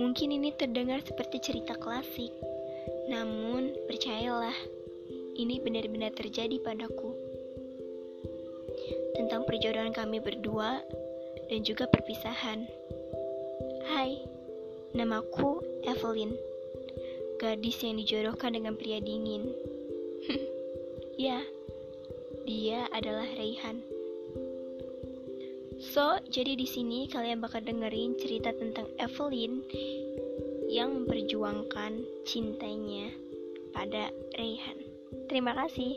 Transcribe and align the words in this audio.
Mungkin 0.00 0.32
ini 0.32 0.48
terdengar 0.56 1.04
seperti 1.04 1.44
cerita 1.44 1.76
klasik, 1.76 2.32
namun 3.12 3.76
percayalah, 3.84 4.56
ini 5.36 5.60
benar-benar 5.60 6.16
terjadi 6.16 6.56
padaku. 6.64 7.12
Tentang 9.12 9.44
perjodohan 9.44 9.92
kami 9.92 10.24
berdua 10.24 10.80
dan 11.52 11.60
juga 11.68 11.84
perpisahan. 11.84 12.64
Hai, 13.92 14.24
namaku 14.96 15.60
Evelyn, 15.84 16.32
gadis 17.36 17.84
yang 17.84 18.00
dijodohkan 18.00 18.56
dengan 18.56 18.80
pria 18.80 19.04
dingin. 19.04 19.52
ya, 21.28 21.44
dia 22.48 22.88
adalah 22.96 23.28
Raihan. 23.36 23.99
So, 25.80 26.20
jadi 26.28 26.60
di 26.60 26.68
sini 26.68 27.08
kalian 27.08 27.40
bakal 27.40 27.64
dengerin 27.64 28.20
cerita 28.20 28.52
tentang 28.52 28.84
Evelyn 29.00 29.64
yang 30.68 30.92
memperjuangkan 30.92 32.04
cintanya 32.28 33.08
pada 33.72 34.12
Raihan. 34.36 34.78
Terima 35.32 35.56
kasih. 35.56 35.96